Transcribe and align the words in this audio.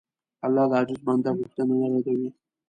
الله 0.45 0.65
د 0.69 0.73
عاجز 0.77 0.99
بنده 1.07 1.29
غوښتنه 1.37 1.73
نه 1.81 1.87
ردوي. 1.91 2.29